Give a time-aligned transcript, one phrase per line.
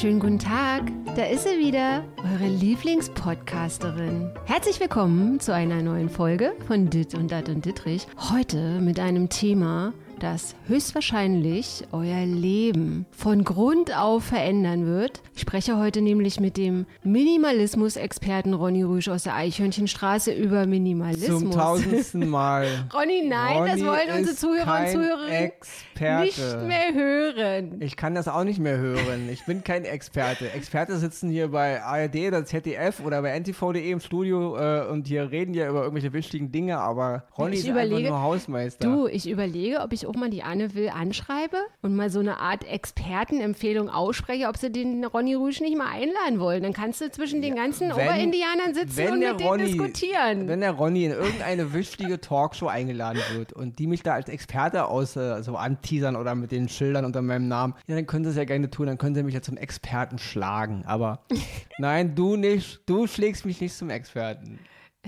[0.00, 4.30] Schönen guten Tag, da ist sie wieder, eure Lieblingspodcasterin.
[4.44, 8.06] Herzlich willkommen zu einer neuen Folge von Dit und Dat und Dittrich.
[8.30, 15.22] Heute mit einem Thema, das höchstwahrscheinlich euer Leben von Grund auf verändern wird.
[15.34, 21.40] Ich spreche heute nämlich mit dem Minimalismus-Experten Ronny Rüsch aus der Eichhörnchenstraße über Minimalismus.
[21.40, 22.66] Zum tausendsten Mal.
[22.94, 26.24] Ronny, nein, Ronny das wollen unsere Zuhörer und Zuhörerinnen Experte.
[26.24, 27.76] nicht mehr hören.
[27.80, 29.28] Ich kann das auch nicht mehr hören.
[29.30, 30.50] Ich bin kein Experte.
[30.50, 35.30] Experte sitzen hier bei ARD oder ZDF oder bei ntv.de im Studio äh, und hier
[35.30, 38.86] reden ja über irgendwelche wichtigen Dinge, aber Ronny Ich ist überlege- einfach nur Hausmeister.
[38.88, 42.38] Du, ich überlege, ob ich auch mal die Anne Will anschreibe und mal so eine
[42.40, 46.62] Art Expertenempfehlung ausspreche, ob sie den Ronny Rüsch nicht mal einladen wollen.
[46.62, 50.48] Dann kannst du zwischen den ganzen wenn- Oberindianern sitzen wenn und mit Ronny, denen diskutieren.
[50.48, 54.86] Wenn der Ronny in irgendeine wichtige Talkshow eingeladen wird und die mich da als Experte
[54.86, 58.30] aus äh, so anteasern oder mit den Schildern unter meinem Namen, ja, dann können sie
[58.30, 60.84] es ja gerne tun, dann können sie mich ja zum Experten schlagen.
[60.86, 61.20] Aber
[61.78, 64.58] nein, du nicht, du schlägst mich nicht zum Experten.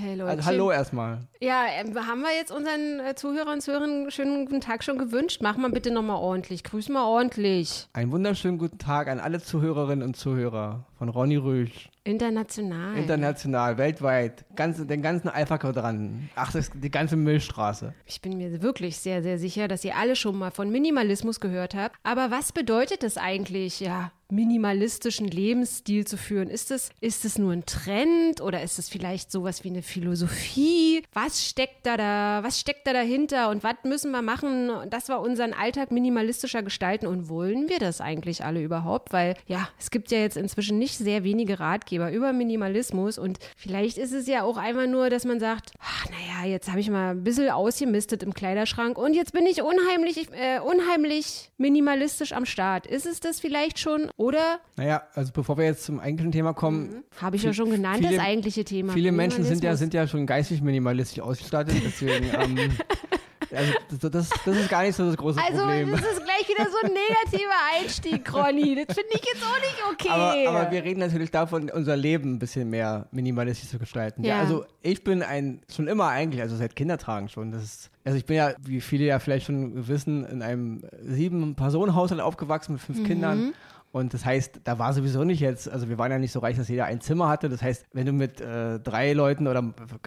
[0.00, 0.30] Hey Leute.
[0.30, 1.18] Also, hallo erstmal.
[1.40, 4.96] Ja, ähm, haben wir jetzt unseren äh, Zuhörern und Zuhörern einen schönen guten Tag schon
[4.96, 5.40] gewünscht?
[5.42, 6.64] Mach mal bitte nochmal ordentlich.
[6.64, 7.86] Grüß mal ordentlich.
[7.92, 11.88] Einen wunderschönen guten Tag an alle Zuhörerinnen und Zuhörer von Ronny Rüsch.
[12.04, 12.94] International.
[12.94, 16.28] International, weltweit, ganz, den ganzen Alpha-Quadranten.
[16.34, 17.94] Ach, das ist die ganze Milchstraße.
[18.04, 21.74] Ich bin mir wirklich sehr, sehr sicher, dass ihr alle schon mal von Minimalismus gehört
[21.74, 21.96] habt.
[22.02, 26.48] Aber was bedeutet es eigentlich, ja, minimalistischen Lebensstil zu führen?
[26.48, 31.02] Ist es, ist es nur ein Trend oder ist es vielleicht sowas wie eine Philosophie?
[31.12, 35.20] Was steckt da da, was steckt da dahinter und was müssen wir machen, dass wir
[35.20, 39.12] unseren Alltag minimalistischer gestalten und wollen wir das eigentlich alle überhaupt?
[39.12, 43.98] Weil, ja, es gibt ja jetzt inzwischen nicht sehr wenige Ratgeber über Minimalismus und vielleicht
[43.98, 47.10] ist es ja auch einfach nur, dass man sagt, ach, naja, jetzt habe ich mal
[47.12, 52.86] ein bisschen ausgemistet im Kleiderschrank und jetzt bin ich unheimlich, äh, unheimlich minimalistisch am Start.
[52.86, 57.02] Ist es das vielleicht schon oder Naja, also bevor wir jetzt zum eigentlichen Thema kommen,
[57.20, 58.92] habe ich ja schon genannt, viele- das eigentliche Thema?
[58.92, 62.58] viele Menschen sind ja, sind ja schon geistig minimalistisch ausgestattet, deswegen, ähm,
[63.54, 65.90] also das, das, ist gar nicht so das große Also, Problem.
[65.90, 68.84] das ist gleich wieder so ein negativer Einstieg, Ronny.
[68.86, 70.08] Das finde ich jetzt auch nicht okay.
[70.08, 74.22] Aber, aber wir reden natürlich davon, unser Leben ein bisschen mehr minimalistisch zu gestalten.
[74.24, 74.36] Ja.
[74.36, 74.40] Ja.
[74.40, 77.50] also ich bin ein, schon immer eigentlich, also seit Kindertagen schon.
[77.52, 82.20] Das ist, also ich bin ja, wie viele ja vielleicht schon wissen, in einem sieben-Personen-Haushalt
[82.20, 83.04] aufgewachsen mit fünf Mhm.
[83.04, 83.54] Kindern.
[83.92, 86.56] Und das heißt, da war sowieso nicht jetzt, also wir waren ja nicht so reich,
[86.56, 87.48] dass jeder ein Zimmer hatte.
[87.48, 89.62] Das heißt, wenn du mit äh, drei Leuten oder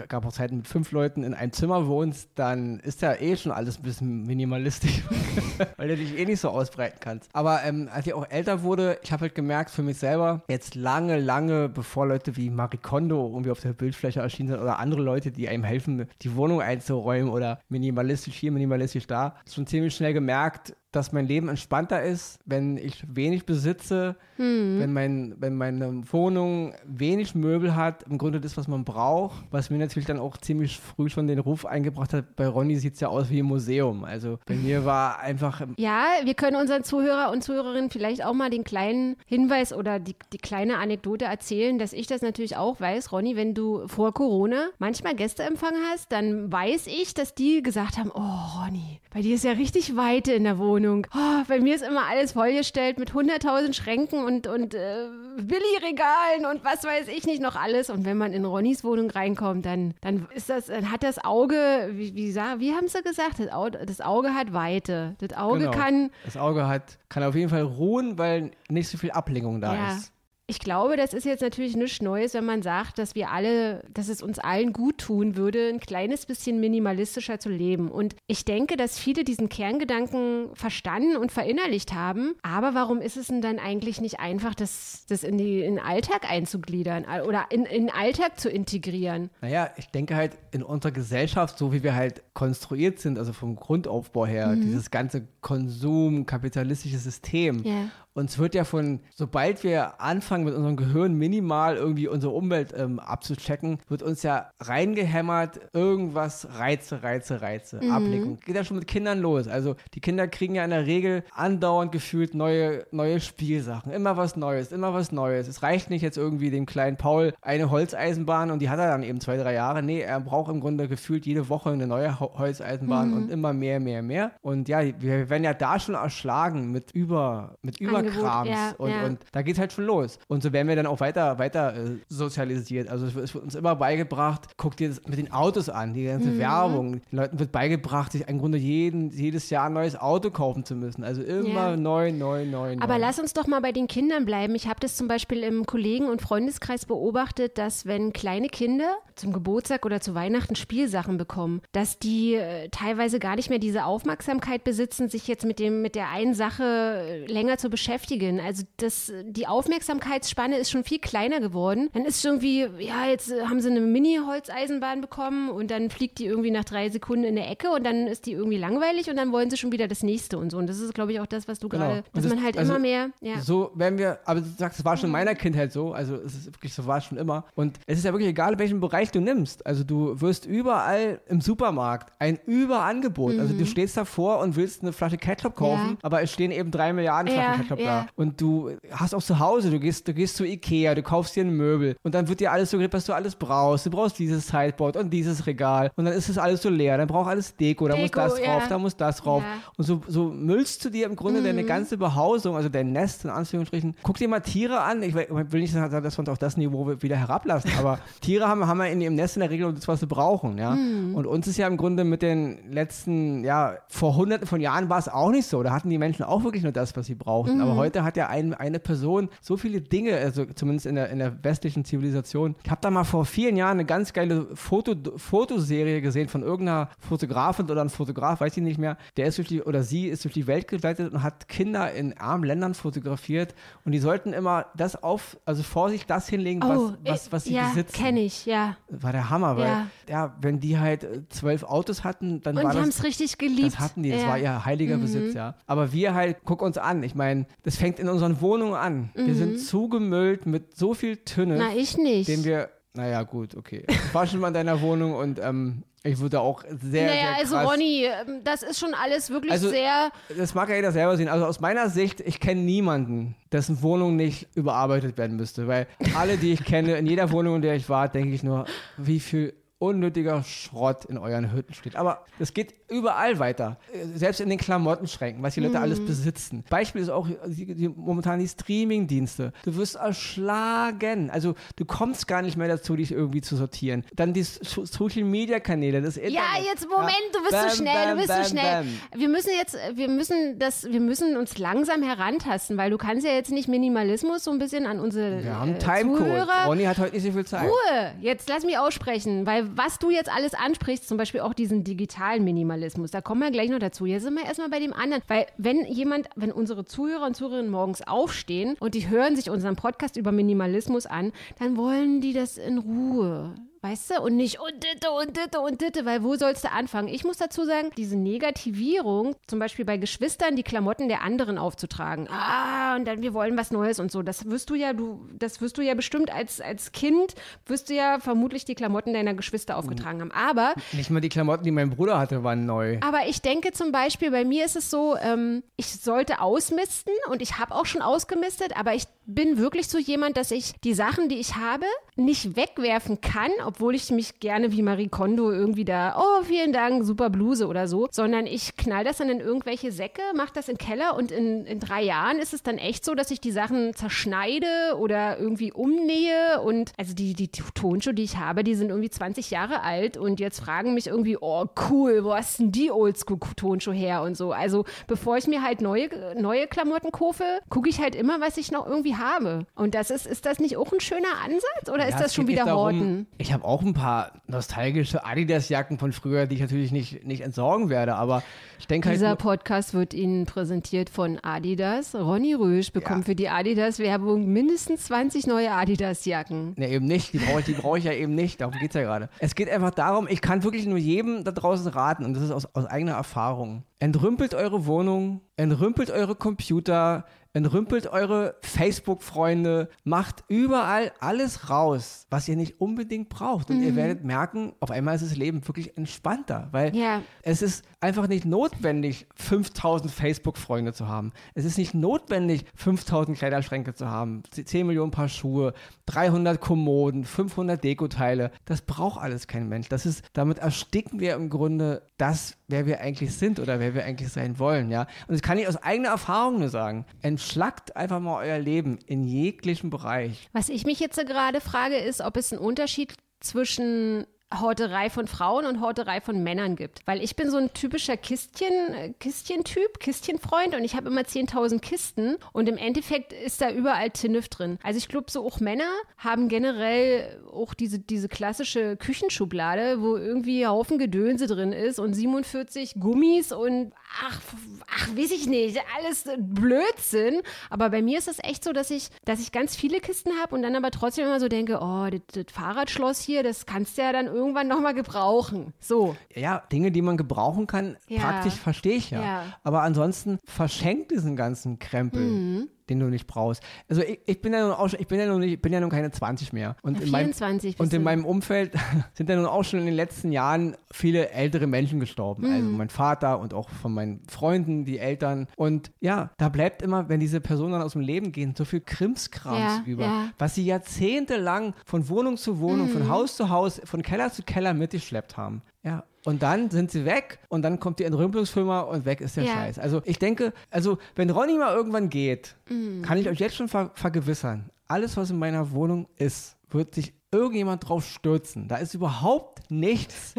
[0.07, 3.51] gab auch Zeiten mit fünf Leuten in einem Zimmer wohnst, dann ist ja eh schon
[3.51, 5.03] alles ein bisschen minimalistisch,
[5.77, 7.29] weil du dich eh nicht so ausbreiten kannst.
[7.33, 10.75] Aber ähm, als ich auch älter wurde, ich habe halt gemerkt für mich selber, jetzt
[10.75, 15.01] lange, lange bevor Leute wie Marie Kondo irgendwie auf der Bildfläche erschienen sind oder andere
[15.01, 20.13] Leute, die einem helfen, die Wohnung einzuräumen oder minimalistisch hier, minimalistisch da, schon ziemlich schnell
[20.13, 26.73] gemerkt, dass mein Leben entspannter ist, wenn ich wenig besitze, wenn, mein, wenn meine Wohnung
[26.85, 30.79] wenig Möbel hat, im Grunde das, was man braucht, was mir natürlich dann auch ziemlich
[30.79, 34.03] früh schon den Ruf eingebracht hat, bei Ronny sieht es ja aus wie ein Museum.
[34.03, 38.49] Also bei mir war einfach Ja, wir können unseren Zuhörer und Zuhörerinnen vielleicht auch mal
[38.49, 43.11] den kleinen Hinweis oder die, die kleine Anekdote erzählen, dass ich das natürlich auch weiß.
[43.11, 47.97] Ronny, wenn du vor Corona manchmal Gäste empfangen hast, dann weiß ich, dass die gesagt
[47.97, 50.82] haben, oh Ronny, bei dir ist ja richtig Weite in der Wohnung.
[50.85, 55.07] Oh, bei mir ist immer alles vollgestellt mit 100.000 Schränken und, und äh,
[55.37, 57.89] Billigregalen und was weiß ich nicht noch alles.
[57.89, 61.89] Und wenn man in Ronnys Wohnung reinkommt, dann, dann ist das, dann hat das Auge,
[61.91, 65.15] wie, wie, wie haben sie gesagt, das Auge, das Auge hat Weite.
[65.19, 68.97] Das Auge genau, kann das Auge hat, kann auf jeden Fall ruhen, weil nicht so
[68.97, 69.95] viel Ablenkung da Ja.
[69.97, 70.12] ist.
[70.45, 74.09] Ich glaube, das ist jetzt natürlich nichts Neues, wenn man sagt, dass wir alle, dass
[74.09, 77.89] es uns allen gut tun würde, ein kleines bisschen minimalistischer zu leben.
[77.89, 82.33] Und ich denke, dass viele diesen Kerngedanken verstanden und verinnerlicht haben.
[82.41, 85.83] Aber warum ist es denn dann eigentlich nicht einfach, das, das in, die, in den
[85.85, 89.29] Alltag einzugliedern oder in, in den Alltag zu integrieren?
[89.41, 93.55] Naja, ich denke halt in unserer Gesellschaft, so wie wir halt konstruiert sind, also vom
[93.55, 94.61] Grundaufbau her, Mhm.
[94.61, 97.63] dieses ganze Konsum, kapitalistische System.
[97.63, 97.85] Ja.
[98.13, 102.99] Uns wird ja von, sobald wir anfangen mit unserem Gehirn minimal irgendwie unsere Umwelt ähm,
[102.99, 107.91] abzuchecken, wird uns ja reingehämmert, irgendwas Reize, Reize, Reize, Mhm.
[107.91, 108.39] Ablenkung.
[108.45, 109.47] Geht ja schon mit Kindern los.
[109.47, 113.91] Also die Kinder kriegen ja in der Regel andauernd gefühlt neue, neue Spielsachen.
[113.91, 115.47] Immer was Neues, immer was Neues.
[115.47, 119.03] Es reicht nicht jetzt irgendwie dem kleinen Paul eine Holzeisenbahn und die hat er dann
[119.03, 119.81] eben zwei, drei Jahre.
[119.81, 123.79] Nee, er braucht im Grunde gefühlt jede Woche eine neue Ho Holzeisenbahn und immer mehr,
[123.79, 124.31] mehr, mehr.
[124.41, 128.49] Und ja, wir werden ja da schon erschlagen mit über, mit Überkäufen Kinderkrams.
[128.49, 129.05] Ja, und, ja.
[129.05, 130.19] und da geht es halt schon los.
[130.27, 132.89] Und so werden wir dann auch weiter, weiter äh, sozialisiert.
[132.89, 136.29] Also es wird, uns immer beigebracht, guck dir das mit den Autos an, die ganze
[136.29, 136.39] Mhm.
[136.39, 136.91] Werbung.
[137.11, 140.75] Den Leuten wird beigebracht, sich im Grunde jeden, jedes Jahr ein neues Auto kaufen zu
[140.75, 141.03] müssen.
[141.03, 141.77] Also immer Ja.
[141.77, 142.99] neu, neu, neu, Aber neu.
[142.99, 144.55] lass uns doch mal bei den Kindern bleiben.
[144.55, 149.31] Ich habe das zum Beispiel im Kollegen- und Freundeskreis beobachtet, dass wenn kleine Kinder zum
[149.33, 154.63] Geburtstag oder zu Weihnachten Spielsachen bekommen, dass die äh, teilweise gar nicht mehr diese Aufmerksamkeit
[154.63, 157.92] besitzen, sich jetzt mit dem mit der einen Sache äh, länger zu beschäftigen.
[158.39, 161.89] Also das, die Aufmerksamkeitsspanne ist schon viel kleiner geworden.
[161.93, 166.51] Dann ist irgendwie, ja, jetzt haben sie eine Mini-Holzeisenbahn bekommen und dann fliegt die irgendwie
[166.51, 169.49] nach drei Sekunden in der Ecke und dann ist die irgendwie langweilig und dann wollen
[169.49, 170.57] sie schon wieder das nächste und so.
[170.57, 171.85] Und das ist, glaube ich, auch das, was du Genau.
[171.85, 173.39] gerade, dass das- man halt also immer mehr, ja.
[173.41, 176.33] So werden wir, aber du sagst, es war schon in meiner Kindheit so, also es
[176.35, 177.45] ist wirklich so war es schon immer.
[177.55, 179.65] Und es ist ja wirklich egal, welchen Bereich du nimmst.
[179.65, 183.37] Also du wirst überall im Supermarkt ein Überangebot.
[183.39, 185.89] Also du stehst davor und willst eine Flasche Ketchup kaufen, Mhm.
[185.91, 185.97] Ja.
[186.03, 188.03] aber es stehen eben drei Milliarden Flaschen Ja, Ketchup ja.
[188.03, 188.07] da.
[188.15, 191.43] Und du hast auch zu Hause, du gehst, du gehst zu Ikea, du kaufst dir
[191.43, 193.85] ein Möbel und dann wird dir alles so geredet, was du alles brauchst.
[193.85, 196.97] Du brauchst dieses Sideboard und dieses Regal und dann ist es alles so leer.
[196.97, 198.45] Dann braucht alles Deko, da muss das ja.
[198.45, 199.43] drauf, da muss das drauf.
[199.43, 199.61] Ja.
[199.77, 201.45] Und so, so müllst du dir im Grunde Mhm.
[201.45, 203.95] deine ganze Behausung, also dein Nest in Anführungsstrichen.
[204.03, 205.03] Guck dir mal Tiere an.
[205.03, 208.65] Ich will nicht sagen, dass wir uns auf das Niveau wieder herablassen, aber Tiere haben,
[208.65, 210.57] haben ja in ihrem Nest in der Regel das, was sie brauchen.
[210.57, 210.71] Ja?
[210.71, 211.15] Mhm.
[211.15, 214.99] Und uns ist ja im Grunde mit den letzten, ja, vor hunderten von Jahren war
[214.99, 215.63] es auch nicht so.
[215.63, 217.55] Da hatten die Menschen auch wirklich nur das, was sie brauchten.
[217.55, 217.61] Mhm.
[217.61, 221.19] Aber heute hat ja ein, eine Person so viele Dinge, also zumindest in der, in
[221.19, 222.55] der westlichen Zivilisation.
[222.63, 226.89] Ich habe da mal vor vielen Jahren eine ganz geile Foto, Fotoserie gesehen von irgendeiner
[226.99, 228.97] Fotografin oder einem Fotograf, weiß ich nicht mehr.
[229.17, 232.17] Der ist durch die, oder sie ist durch die Welt gegleitet und hat Kinder in
[232.17, 233.55] armen Ländern fotografiert.
[233.85, 237.53] Und die sollten immer das auf, also vor sich das hinlegen, was, was, was sie
[237.53, 237.93] Oh, ja, besitzen.
[238.03, 238.77] kenne ich, ja.
[238.89, 239.87] War der Hammer, weil, Ja.
[240.09, 242.97] ja, wenn die halt äh, zwölf Autos hatten, dann Und war die haben das.
[242.99, 243.67] es richtig geliebt.
[243.73, 244.27] Das hatten die, das ja.
[244.27, 245.55] war ihr heiliger Besitz, ja.
[245.67, 249.09] Aber wir halt, guck uns an, ich meine, das fängt in unseren Wohnungen an.
[249.15, 251.59] Wir sind zugemüllt mit so viel Tünne, Mhm.
[251.59, 252.27] Na, ich nicht.
[252.27, 253.85] den wir, naja, gut, okay.
[254.11, 257.55] War schon mal in deiner Wohnung und ähm, ich wurde auch sehr, naja, sehr also
[257.55, 257.71] krass.
[257.71, 260.11] Ronny, ähm, das ist schon alles wirklich Also- sehr.
[260.37, 261.29] Das mag ja jeder selber sehen.
[261.29, 265.65] Also aus meiner Sicht, ich kenne niemanden, dessen Wohnung nicht überarbeitet werden müsste.
[265.69, 265.87] Weil
[266.17, 268.65] alle, die ich kenne, in jeder Wohnung, in der ich war, denke ich nur,
[268.97, 271.95] wie viel unnötiger Schrott in euren Hütten steht.
[271.95, 273.77] Aber das geht überall weiter.
[273.93, 276.63] Äh, Selbst in den Klamottenschränken, was die Leute alles besitzen.
[276.69, 279.51] Beispiel ist auch die, die, momentan die Streaming-Dienste.
[279.65, 279.95] Du wirst
[280.43, 281.29] erschlagen.
[281.29, 284.03] Also du kommst gar nicht mehr dazu, dich irgendwie zu sortieren.
[284.15, 286.35] Dann die So- Social-Media-Kanäle, das Internet.
[286.35, 288.83] Ja, jetzt Moment, du bist Bam, so schnell, bam, du bist bam, so schnell.
[289.15, 293.33] Wir müssen jetzt, wir müssen das, wir müssen uns langsam herantasten, weil du kannst ja
[293.33, 296.47] jetzt nicht Minimalismus so ein bisschen an unsere Wir haben äh, Timecode.
[296.67, 297.63] Ronny hat heute nicht so viel Zeit.
[297.63, 301.83] Ruhe, jetzt lass mich aussprechen, weil was du jetzt alles ansprichst, zum Beispiel auch diesen
[301.83, 304.05] digitalen Minimalismus, da kommen wir gleich noch dazu.
[304.05, 307.71] Jetzt sind wir erstmal bei dem anderen, weil wenn jemand, wenn unsere Zuhörer und Zuhörerinnen
[307.71, 312.57] morgens aufstehen und die hören sich unseren Podcast über Minimalismus an, dann wollen die das
[312.57, 313.55] in Ruhe.
[313.83, 314.21] Weißt du?
[314.21, 317.09] Und nicht und ditte und ditte und ditte, weil wo sollst du anfangen?
[317.09, 322.29] Ich muss dazu sagen, diese Negativierung, zum Beispiel bei Geschwistern, die Klamotten der anderen aufzutragen.
[322.31, 324.21] Ah, und dann wir wollen was Neues und so.
[324.21, 327.93] Das wirst du ja, du, das wirst du ja bestimmt als, als Kind, wirst du
[327.93, 330.31] ja vermutlich die Klamotten deiner Geschwister aufgetragen haben.
[330.31, 332.99] Aber Nicht mal die Klamotten, die mein Bruder hatte, waren neu.
[333.01, 337.41] aber ich denke zum Beispiel, bei mir ist es so, ähm, ich sollte ausmisten und
[337.41, 341.29] ich habe auch schon ausgemistet, aber ich bin wirklich so jemand, dass ich die Sachen,
[341.29, 346.15] die ich habe, nicht wegwerfen kann, obwohl ich mich gerne wie Marie Kondo irgendwie da,
[346.17, 350.21] oh, vielen Dank, super Bluse oder so, sondern ich knall das dann in irgendwelche Säcke,
[350.35, 353.15] mache das in den Keller und in, in drei Jahren ist es dann echt so,
[353.15, 358.37] dass ich die Sachen zerschneide oder irgendwie umnähe und also die, die Tonschuhe, die ich
[358.37, 362.35] habe, die sind irgendwie 20 Jahre alt und jetzt fragen mich irgendwie, oh cool, wo
[362.35, 364.51] hast denn die Oldschool-Tonschuhe her und so.
[364.51, 366.09] Also bevor ich mir halt neue,
[366.39, 369.65] neue Klamotten kaufe, gucke ich halt immer, was ich noch irgendwie habe.
[369.75, 372.35] Und das ist, ist das nicht auch ein schöner Ansatz oder ist Ja, das es
[372.35, 373.27] schon wieder darum- Horten?
[373.37, 377.89] Ich habe auch ein paar nostalgische Adidas-Jacken von früher, die ich natürlich nicht, nicht entsorgen
[377.89, 378.43] werde, aber
[378.79, 379.15] ich denke halt.
[379.17, 382.13] Dieser Podcast wird Ihnen präsentiert von Adidas.
[382.15, 383.25] Ronny Rösch bekommt Ja.
[383.25, 386.73] für die Adidas-Werbung mindestens 20 neue Adidas-Jacken.
[386.77, 387.33] Ne, eben nicht.
[387.33, 388.61] Die brauche ich, die brauche ich ja eben nicht.
[388.61, 389.29] Darum geht es ja gerade.
[389.39, 392.51] Es geht einfach darum, ich kann wirklich nur jedem da draußen raten, und das ist
[392.51, 393.83] aus, aus eigener Erfahrung.
[393.99, 402.55] Entrümpelt eure Wohnung, entrümpelt eure Computer, entrümpelt eure Facebook-Freunde, macht überall alles raus, was ihr
[402.55, 403.69] nicht unbedingt braucht.
[403.69, 407.21] Und ihr werdet merken, auf einmal ist das Leben wirklich entspannter, weil Ja.
[407.43, 411.31] es ist einfach nicht notwendig, 5000 Facebook-Freunde zu haben.
[411.53, 415.73] Es ist nicht notwendig, 5000 Kleiderschränke zu haben, 10 Millionen Paar Schuhe,
[416.07, 418.51] 300 Kommoden, 500 Dekoteile.
[418.65, 419.89] Das braucht alles kein Mensch.
[419.89, 424.03] Das ist, damit ersticken wir im Grunde das, wer wir eigentlich sind oder wer wir
[424.03, 425.01] eigentlich sein wollen, ja.
[425.27, 427.05] Und das kann ich aus eigener Erfahrung nur sagen.
[427.21, 430.49] Entschlackt einfach mal euer Leben in jeglichem Bereich.
[430.53, 434.25] Was ich mich jetzt gerade frage, ist, ob es einen Unterschied zwischen
[434.59, 437.01] Horterei von Frauen und Horterei von Männern gibt.
[437.05, 442.37] Weil ich bin so ein typischer Kistchen, Kistchen-Typ, Kistchenfreund und ich habe immer 10.000 Kisten
[442.51, 444.79] und im Endeffekt ist da überall Tinnef drin.
[444.83, 450.65] Also ich glaube, so auch Männer haben generell auch diese, diese klassische Küchenschublade, wo irgendwie
[450.67, 454.41] Haufen Gedönse drin ist und 47 Gummis und ach,
[454.87, 457.41] ach, weiß ich nicht, alles Blödsinn.
[457.69, 460.55] Aber bei mir ist es echt so, dass ich, dass ich ganz viele Kisten habe
[460.55, 464.01] und dann aber trotzdem immer so denke, oh, das, das Fahrradschloss hier, das kannst du
[464.01, 465.73] ja dann irgendwann nochmal gebrauchen.
[465.79, 466.15] So.
[466.33, 468.21] Ja, Dinge, die man gebrauchen kann, ja.
[468.21, 469.21] praktisch verstehe ich ja.
[469.21, 469.43] ja.
[469.63, 472.21] Aber ansonsten verschenkt diesen ganzen Krempel.
[472.21, 473.63] Mhm den du nicht brauchst.
[473.89, 475.73] Also ich, ich bin ja nun auch schon, ich bin ja nun nicht, ich bin
[475.73, 476.75] ja nun keine 20 mehr.
[476.81, 478.73] Und ja, 24 in meinem, Und in meinem Umfeld
[479.13, 482.47] sind ja nun auch schon in den letzten Jahren viele ältere Menschen gestorben.
[482.47, 482.53] Mhm.
[482.53, 485.47] Also mein Vater und auch von meinen Freunden, die Eltern.
[485.55, 488.81] Und ja, da bleibt immer, wenn diese Personen dann aus dem Leben gehen, so viel
[488.81, 490.29] Krimskrams ja, über, ja.
[490.37, 492.91] was sie jahrzehntelang von Wohnung zu Wohnung, mhm.
[492.91, 495.61] von Haus zu Haus, von Keller zu Keller mitgeschleppt haben.
[495.83, 499.43] Ja, und dann sind sie weg und dann kommt die Entrümpelungsfirma und weg ist der
[499.43, 499.53] ja.
[499.53, 499.79] Scheiß.
[499.79, 503.01] Also ich denke, also wenn Ronny mal irgendwann geht, mhm.
[503.01, 507.13] kann ich euch jetzt schon ver vergewissern, alles, was in meiner Wohnung ist, wird sich
[507.31, 508.67] irgendjemand drauf stürzen.
[508.67, 510.35] Da ist überhaupt nichts,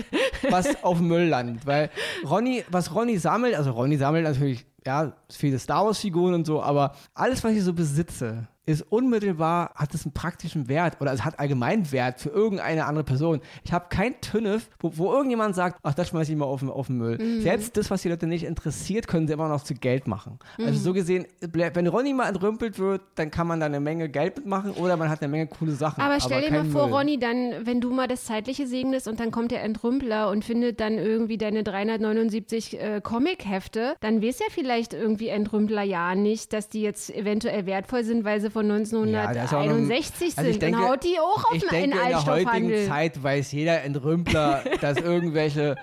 [0.48, 1.66] was auf Müll landet.
[1.66, 1.90] Weil
[2.28, 6.94] Ronny, was Ronny sammelt, also Ronny sammelt natürlich, ja, viele Star Wars-Figuren und so, aber
[7.14, 11.38] alles, was ich so besitze, ist unmittelbar, hat es einen praktischen Wert oder es hat
[11.38, 13.40] allgemein Wert für irgendeine andere Person.
[13.64, 16.86] Ich habe kein Tünnef, wo, wo, irgendjemand sagt, ach, das schmeiße ich mal auf, auf
[16.86, 17.18] den Müll.
[17.18, 17.42] Mhm.
[17.42, 20.38] Selbst das, was die Leute nicht interessiert, können sie immer noch zu Geld machen.
[20.56, 20.74] Also mhm.
[20.74, 24.36] Also so gesehen, wenn Ronny mal entrümpelt wird, dann kann man da eine Menge Geld
[24.36, 26.00] mitmachen oder man hat eine Menge coole Sachen.
[26.02, 26.96] Aber stell aber dir mal vor, Müll.
[26.96, 30.80] Ronny, dann, wenn du mal das Zeitliche segnest und dann kommt der Entrümpler und findet
[30.80, 36.68] dann irgendwie deine 379 äh, Comic-Hefte, dann weiß ja vielleicht irgendwie Entrümpler ja nicht, dass
[36.68, 40.38] die jetzt eventuell wertvoll sind, weil sie von 1961 ja, sind.
[40.38, 43.82] Also denke, und haut die auch auf ich denke, in der heutigen Zeit weiß jeder
[43.82, 45.74] Entrümpler, dass irgendwelche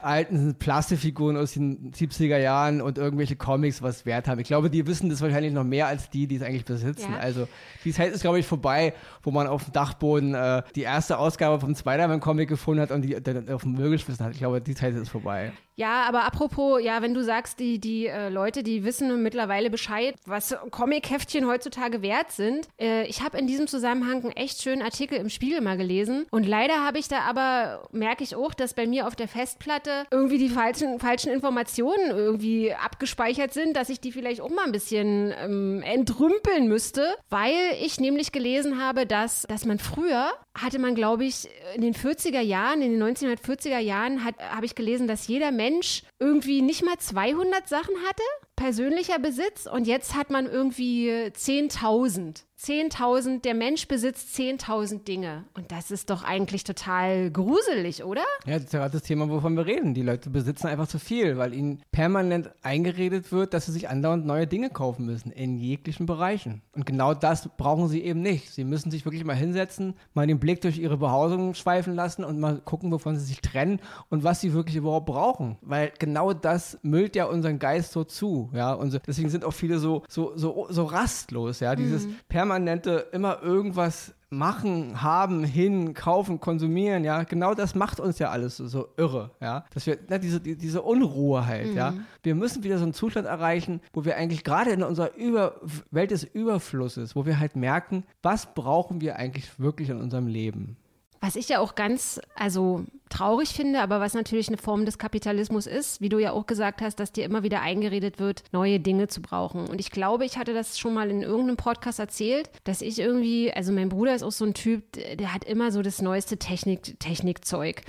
[0.00, 4.38] alten Plastikfiguren aus den 70er Jahren und irgendwelche Comics was wert haben.
[4.40, 7.12] Ich glaube, die wissen das wahrscheinlich noch mehr als die, die es eigentlich besitzen.
[7.12, 7.18] Ja.
[7.18, 7.48] Also
[7.84, 8.92] die Zeit ist, glaube ich, vorbei,
[9.22, 13.20] wo man auf dem Dachboden äh, die erste Ausgabe vom Spider-Man-Comic gefunden hat und die
[13.20, 14.32] dann auf dem Müll geschmissen hat.
[14.32, 15.52] Ich glaube, die Zeit ist vorbei.
[15.78, 20.16] Ja, aber apropos, ja, wenn du sagst, die, die äh, Leute, die wissen mittlerweile Bescheid,
[20.26, 22.66] was Comic-Heftchen heutzutage wert sind.
[22.80, 26.26] Äh, ich habe in diesem Zusammenhang einen echt schönen Artikel im Spiegel mal gelesen.
[26.32, 30.04] Und leider habe ich da aber, merke ich auch, dass bei mir auf der Festplatte
[30.10, 34.72] irgendwie die falschen, falschen Informationen irgendwie abgespeichert sind, dass ich die vielleicht auch mal ein
[34.72, 40.32] bisschen ähm, entrümpeln müsste, weil ich nämlich gelesen habe, dass, dass man früher
[40.62, 45.06] hatte man, glaube ich, in den 40er Jahren, in den 1940er Jahren, habe ich gelesen,
[45.06, 48.22] dass jeder Mensch Mensch irgendwie nicht mal 200 Sachen hatte,
[48.56, 52.44] persönlicher Besitz, und jetzt hat man irgendwie 10.000.
[52.60, 55.44] 10.000, der Mensch besitzt 10.000 Dinge.
[55.54, 58.24] Und das ist doch eigentlich total gruselig, oder?
[58.46, 59.94] Ja, das ist ja gerade das Thema, wovon wir reden.
[59.94, 64.26] Die Leute besitzen einfach zu viel, weil ihnen permanent eingeredet wird, dass sie sich andauernd
[64.26, 66.62] neue Dinge kaufen müssen, in jeglichen Bereichen.
[66.74, 68.50] Und genau das brauchen sie eben nicht.
[68.50, 72.40] Sie müssen sich wirklich mal hinsetzen, mal den Blick durch ihre Behausung schweifen lassen und
[72.40, 75.58] mal gucken, wovon sie sich trennen und was sie wirklich überhaupt brauchen.
[75.60, 78.72] Weil genau das müllt ja unseren Geist so zu, ja.
[78.72, 81.76] Und deswegen sind auch viele so, so, so, so rastlos, ja.
[81.76, 82.16] Dieses mhm.
[82.28, 88.30] permanent permanente immer irgendwas machen, haben, hin, kaufen, konsumieren, ja, genau das macht uns ja
[88.30, 91.76] alles so, so irre, ja, dass wir, na, diese, die, diese Unruhe halt, mhm.
[91.76, 95.56] ja, wir müssen wieder so einen Zustand erreichen, wo wir eigentlich gerade in unserer Über
[95.90, 100.76] Welt des Überflusses, wo wir halt merken, was brauchen wir eigentlich wirklich in unserem Leben.
[101.20, 105.66] Was ich ja auch ganz, also traurig finde, aber was natürlich eine Form des Kapitalismus
[105.66, 109.08] ist, wie du ja auch gesagt hast, dass dir immer wieder eingeredet wird, neue Dinge
[109.08, 109.66] zu brauchen.
[109.66, 113.52] Und ich glaube, ich hatte das schon mal in irgendeinem Podcast erzählt, dass ich irgendwie,
[113.52, 117.00] also mein Bruder ist auch so ein Typ, der hat immer so das neueste Technik,
[117.00, 117.82] Technikzeug.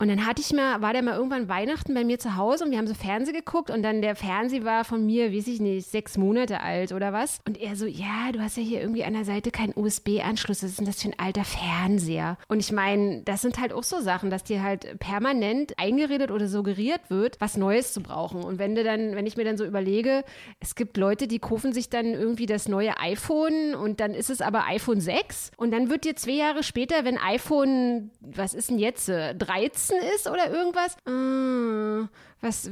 [0.00, 2.70] Und dann hatte ich mal, war der mal irgendwann Weihnachten bei mir zu Hause und
[2.70, 5.86] wir haben so Fernseh geguckt und dann der Fernseher war von mir, weiß ich nicht,
[5.86, 7.38] sechs Monate alt oder was.
[7.46, 10.62] Und er so, ja, du hast ja hier irgendwie an der Seite keinen USB-Anschluss.
[10.62, 12.38] Was ist denn das für ein alter Fernseher?
[12.48, 16.48] Und ich meine, das sind halt auch so Sachen, dass dir halt permanent eingeredet oder
[16.48, 18.42] suggeriert wird, was Neues zu brauchen.
[18.42, 20.24] Und wenn du dann, wenn ich mir dann so überlege,
[20.60, 24.40] es gibt Leute, die kaufen sich dann irgendwie das neue iPhone und dann ist es
[24.40, 28.78] aber iPhone 6 und dann wird dir zwei Jahre später, wenn iPhone, was ist denn
[28.78, 32.06] jetzt, 13 ist oder irgendwas, äh,
[32.40, 32.70] was,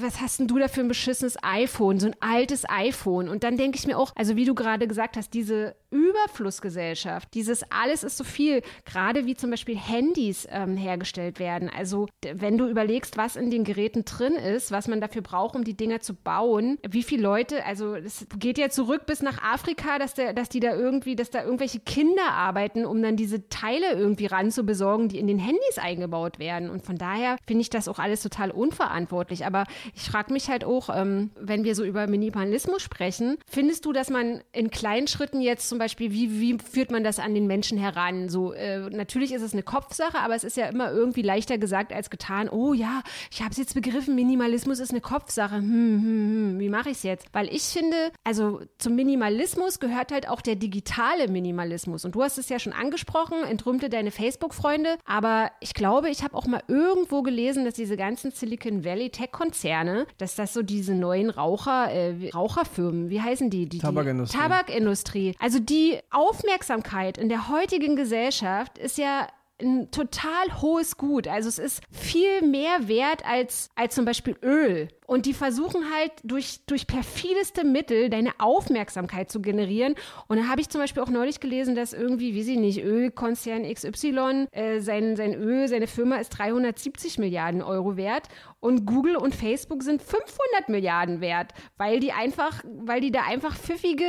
[0.00, 3.28] was hast denn du da für ein beschissenes iPhone, so ein altes iPhone?
[3.28, 7.62] Und dann denke ich mir auch, also wie du gerade gesagt hast, diese Überflussgesellschaft, dieses
[7.70, 11.70] alles ist so viel, gerade wie zum Beispiel Handys ähm, hergestellt werden.
[11.74, 15.64] Also wenn du überlegst, was in den Geräten drin ist, was man dafür braucht, um
[15.64, 19.98] die Dinger zu bauen, wie viele Leute, also es geht ja zurück bis nach Afrika,
[19.98, 23.92] dass, der, dass die da irgendwie, dass da irgendwelche Kinder arbeiten, um dann diese Teile
[23.92, 26.70] irgendwie ranzubesorgen, die in den Handys eingebaut werden.
[26.70, 29.46] Und von daher finde ich das auch alles total unverantwortlich.
[29.46, 29.64] Aber
[29.94, 34.10] ich frage mich halt auch, ähm, wenn wir so über Minimalismus sprechen, findest du, dass
[34.10, 37.78] man in kleinen Schritten jetzt zum Beispiel, wie, wie führt man das an den Menschen
[37.78, 38.28] heran?
[38.28, 41.92] So, äh, natürlich ist es eine Kopfsache, aber es ist ja immer irgendwie leichter gesagt
[41.92, 42.48] als getan.
[42.48, 45.54] Oh ja, ich habe es jetzt begriffen, Minimalismus ist eine Kopfsache.
[45.54, 47.26] Hm, hm, hm, wie mache ich es jetzt?
[47.32, 52.04] Weil ich finde, also zum Minimalismus gehört halt auch der digitale Minimalismus.
[52.04, 54.96] Und du hast es ja schon angesprochen, entrümpte deine Facebook-Freunde.
[55.04, 60.08] Aber ich glaube, ich habe auch mal irgendwo gelesen, dass diese ganzen Silicon Valley Tech-Konzerne,
[60.16, 63.68] dass das so diese neuen Raucher, äh, Raucherfirmen, wie heißen die?
[63.68, 64.36] die Tabakindustrie.
[64.36, 65.34] Die Tabakindustrie.
[65.38, 69.28] Also die Aufmerksamkeit in der heutigen Gesellschaft ist ja
[69.60, 71.26] ein total hohes Gut.
[71.28, 74.88] Also es ist viel mehr wert als, als zum Beispiel Öl.
[75.08, 79.94] Und die versuchen halt durch, durch perfideste Mittel deine Aufmerksamkeit zu generieren.
[80.26, 83.62] Und da habe ich zum Beispiel auch neulich gelesen, dass irgendwie, wie sie nicht, Ölkonzern
[83.62, 88.28] XY, äh, sein, sein Öl, seine Firma ist 370 Milliarden Euro wert.
[88.60, 93.56] Und Google und Facebook sind 500 Milliarden wert, weil die einfach, weil die da einfach
[93.56, 94.04] pfiffige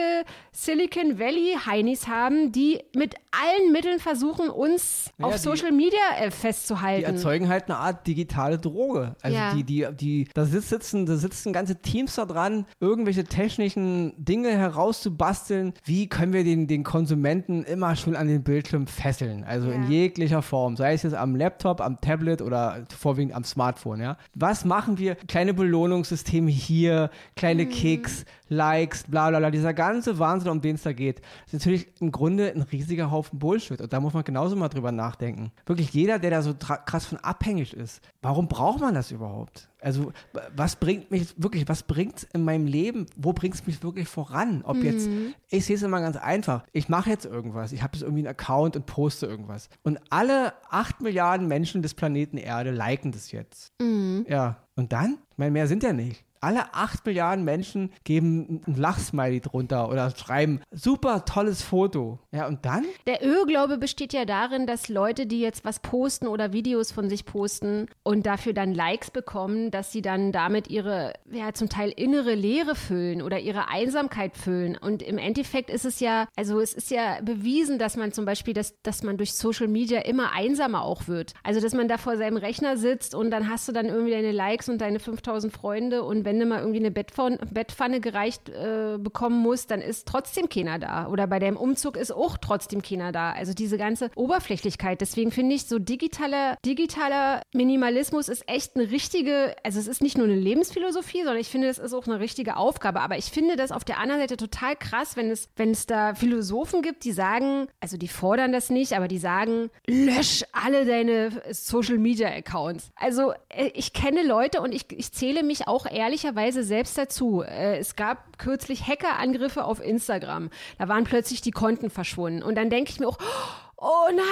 [0.51, 5.99] Silicon Valley Heinis haben, die mit allen Mitteln versuchen, uns ja, auf die, Social Media
[6.19, 7.05] äh, festzuhalten.
[7.05, 9.15] Die erzeugen halt eine Art digitale Droge.
[9.21, 9.53] Also ja.
[9.53, 10.45] die, die, die, da
[10.89, 15.73] sitzen, da sitzen ganze Teams da dran, irgendwelche technischen Dinge herauszubasteln.
[15.83, 19.43] Wie können wir den, den Konsumenten immer schon an den Bildschirm fesseln?
[19.43, 19.75] Also ja.
[19.75, 20.75] in jeglicher Form.
[20.75, 24.17] Sei es jetzt am Laptop, am Tablet oder vorwiegend am Smartphone, ja.
[24.33, 25.15] Was machen wir?
[25.15, 27.69] Kleine Belohnungssysteme hier, kleine mhm.
[27.69, 29.51] Kicks, Likes, bla bla bla.
[29.51, 33.39] Dieser ganze Wahnsinn, um den es da geht, ist natürlich im Grunde ein riesiger Haufen
[33.39, 33.79] Bullshit.
[33.79, 35.51] Und da muss man genauso mal drüber nachdenken.
[35.65, 39.69] Wirklich jeder, der da so krass von abhängig ist, warum braucht man das überhaupt?
[39.81, 40.11] Also,
[40.55, 44.61] was bringt mich wirklich, was bringt in meinem Leben, wo bringt es mich wirklich voran?
[44.65, 44.83] Ob mhm.
[44.83, 45.09] jetzt,
[45.49, 48.27] ich sehe es immer ganz einfach, ich mache jetzt irgendwas, ich habe jetzt irgendwie einen
[48.27, 49.69] Account und poste irgendwas.
[49.83, 53.71] Und alle acht Milliarden Menschen des Planeten Erde liken das jetzt.
[53.81, 54.25] Mhm.
[54.27, 55.17] Ja, und dann?
[55.31, 60.11] Ich meine, mehr sind ja nicht alle 8 Milliarden Menschen geben ein Lachsmiley drunter oder
[60.11, 62.19] schreiben, super tolles Foto.
[62.31, 62.85] Ja, und dann?
[63.07, 67.25] Der Irrglaube besteht ja darin, dass Leute, die jetzt was posten oder Videos von sich
[67.25, 72.35] posten und dafür dann Likes bekommen, dass sie dann damit ihre, ja, zum Teil innere
[72.35, 74.77] Leere füllen oder ihre Einsamkeit füllen.
[74.77, 78.53] Und im Endeffekt ist es ja, also es ist ja bewiesen, dass man zum Beispiel,
[78.53, 81.33] dass, dass man durch Social Media immer einsamer auch wird.
[81.43, 84.31] Also, dass man da vor seinem Rechner sitzt und dann hast du dann irgendwie deine
[84.31, 88.99] Likes und deine 5000 Freunde und wenn du mal irgendwie eine Bettpfanne, Bettpfanne gereicht äh,
[88.99, 91.07] bekommen musst, dann ist trotzdem keiner da.
[91.07, 93.31] Oder bei deinem Umzug ist auch trotzdem keiner da.
[93.31, 95.01] Also diese ganze Oberflächlichkeit.
[95.01, 100.19] Deswegen finde ich, so digitaler, digitaler Minimalismus ist echt eine richtige, also es ist nicht
[100.19, 103.01] nur eine Lebensphilosophie, sondern ich finde, es ist auch eine richtige Aufgabe.
[103.01, 106.13] Aber ich finde das auf der anderen Seite total krass, wenn es, wenn es da
[106.13, 111.31] Philosophen gibt, die sagen, also die fordern das nicht, aber die sagen, lösch alle deine
[111.51, 112.91] Social Media Accounts.
[112.95, 117.43] Also äh, ich kenne Leute und ich, ich zähle mich auch ehrlich ehrlicherweise selbst dazu.
[117.43, 120.49] Äh, es gab kürzlich Hackerangriffe auf Instagram.
[120.77, 122.43] Da waren plötzlich die Konten verschwunden.
[122.43, 124.25] Und dann denke ich mir auch, oh nein,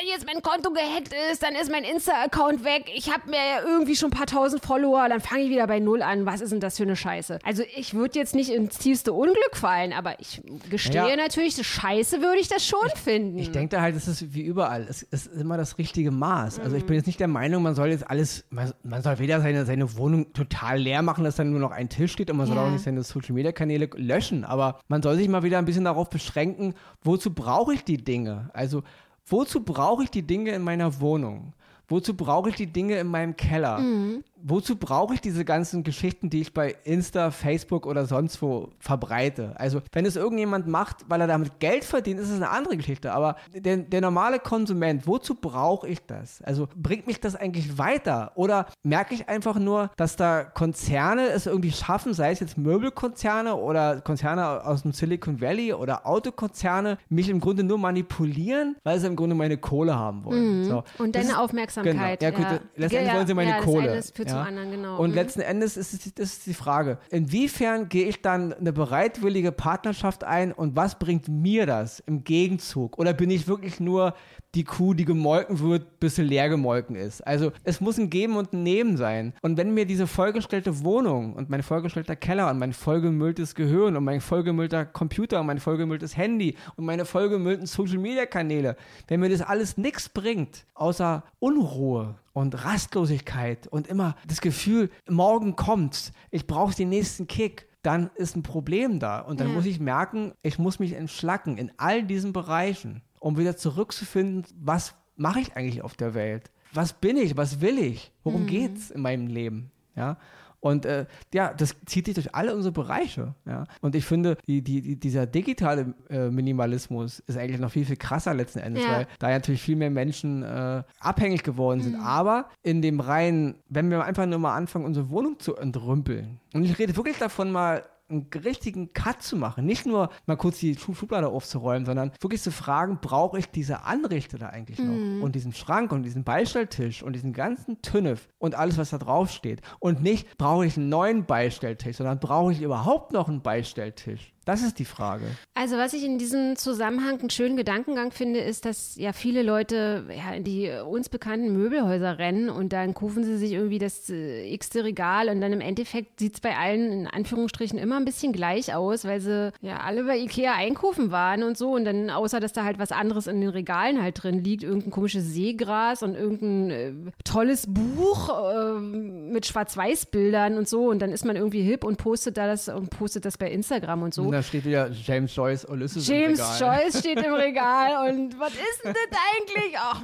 [0.00, 2.90] wenn jetzt mein Konto gehackt ist, dann ist mein Insta-Account weg.
[2.94, 5.80] Ich habe mir ja irgendwie schon ein paar tausend Follower, dann fange ich wieder bei
[5.80, 6.26] Null an.
[6.26, 7.38] Was ist denn das für eine Scheiße?
[7.44, 11.16] Also ich würde jetzt nicht ins tiefste Unglück fallen, aber ich gestehe ja.
[11.16, 13.38] natürlich, Scheiße würde ich das schon ich, finden.
[13.38, 14.86] Ich denke da halt, es ist wie überall.
[14.88, 16.60] Es, ist immer das richtige Maß.
[16.60, 19.40] Also ich bin jetzt nicht der Meinung, man soll jetzt alles, man, man soll weder
[19.40, 22.48] seine, seine Wohnung total leer machen, dass dann nur noch ein Tisch steht und man
[22.48, 22.54] ja.
[22.54, 26.10] soll auch nicht seine Social-Media-Kanäle löschen, aber man soll sich mal wieder ein bisschen darauf
[26.10, 28.49] beschränken, wozu brauche ich die Dinge?
[28.52, 28.82] Also,
[29.26, 31.52] wozu brauche ich die Dinge in meiner Wohnung?
[31.88, 33.78] Wozu brauche ich die Dinge in meinem Keller?
[33.78, 38.70] Mhm wozu brauche ich diese ganzen Geschichten, die ich bei Insta, Facebook oder sonst wo
[38.78, 39.54] verbreite?
[39.56, 43.12] Also, wenn es irgendjemand macht, weil er damit Geld verdient, ist es eine andere Geschichte.
[43.12, 46.42] Aber der, der normale Konsument, wozu brauche ich das?
[46.42, 48.32] Also, bringt mich das eigentlich weiter?
[48.34, 53.56] Oder merke ich einfach nur, dass da Konzerne es irgendwie schaffen, sei es jetzt Möbelkonzerne
[53.56, 59.06] oder Konzerne aus dem Silicon Valley oder Autokonzerne, mich im Grunde nur manipulieren, weil sie
[59.06, 60.60] im Grunde meine Kohle haben wollen.
[60.60, 60.64] Mhm.
[60.64, 60.84] So.
[60.98, 62.20] Und deine Aufmerksamkeit.
[62.20, 62.30] Genau.
[62.30, 62.60] Ja, gut, ja.
[62.76, 64.98] letztendlich ja, wollen sie meine Kohle zum anderen, genau.
[64.98, 65.16] Und Mhm.
[65.16, 70.24] letzten Endes ist es, das ist die Frage, inwiefern gehe ich dann eine bereitwillige Partnerschaft
[70.24, 72.98] ein und was bringt mir das im Gegenzug?
[72.98, 74.14] Oder bin ich wirklich nur
[74.56, 77.20] die Kuh, die gemolken wird, bis sie leer gemolken ist?
[77.26, 79.32] Also es muss ein Geben und ein Nehmen sein.
[79.42, 84.04] Und wenn mir diese vollgestellte Wohnung und mein vollgestellter Keller und mein vollgemülltes Gehirn und
[84.04, 88.76] mein vollgemüllter Computer und mein vollgemülltes Handy und meine vollgemüllten Social-Media-Kanäle,
[89.08, 95.56] wenn mir das alles nichts bringt, außer Unruhe und Rastlosigkeit und immer das Gefühl, morgen
[95.56, 99.20] kommt's, ich brauche den nächsten Kick, dann ist ein Problem da.
[99.20, 99.54] Und dann Ja.
[99.54, 104.94] muss ich merken, ich muss mich entschlacken in all diesen Bereichen, um wieder zurückzufinden, was
[105.16, 106.50] mache ich eigentlich auf der Welt?
[106.72, 107.36] Was bin ich?
[107.36, 108.12] Was will ich?
[108.22, 109.70] Worum geht's in meinem Leben?
[109.96, 110.18] Ja.
[110.60, 113.34] Und äh, ja, das zieht sich durch alle unsere Bereiche.
[113.46, 113.64] Ja?
[113.80, 117.96] Und ich finde, die, die, die, dieser digitale äh, Minimalismus ist eigentlich noch viel, viel
[117.96, 118.92] krasser letzten Endes, Ja.
[118.92, 121.96] weil da natürlich viel mehr Menschen äh, abhängig geworden sind.
[121.96, 126.40] Aber in dem reinen, wenn wir einfach nur mal anfangen, unsere Wohnung zu entrümpeln.
[126.52, 129.64] Und ich rede wirklich davon mal einen richtigen Cut zu machen.
[129.64, 133.84] Nicht nur mal kurz die Schu- Schublade aufzuräumen, sondern wirklich zu fragen, brauche ich diese
[133.84, 135.22] Anrichte da eigentlich noch?
[135.22, 139.30] Und diesen Schrank und diesen Beistelltisch und diesen ganzen Tünnef und alles, was da drauf
[139.30, 139.60] steht.
[139.78, 144.32] Und nicht, brauche ich einen neuen Beistelltisch, sondern brauche ich überhaupt noch einen Beistelltisch?
[144.50, 145.26] Das ist die Frage.
[145.54, 150.06] Also was ich in diesem Zusammenhang einen schönen Gedankengang finde, ist, dass ja viele Leute
[150.08, 154.52] ja, in die uns bekannten Möbelhäuser rennen und dann kaufen sie sich irgendwie das äh,
[154.52, 158.32] x-te Regal und dann im Endeffekt sieht es bei allen in Anführungsstrichen immer ein bisschen
[158.32, 162.40] gleich aus, weil sie ja alle bei Ikea einkaufen waren und so und dann außer,
[162.40, 166.16] dass da halt was anderes in den Regalen halt drin liegt, irgendein komisches Seegras und
[166.16, 171.84] irgendein äh, tolles Buch äh, mit Schwarz-Weiß-Bildern und so und dann ist man irgendwie hip
[171.84, 174.24] und postet da das und postet das bei Instagram und so.
[174.24, 176.82] Und da steht wieder James Joyce Ulysses James im Regal.
[176.82, 179.76] Joyce steht im Regal und was ist denn das eigentlich?
[179.76, 180.02] Ach,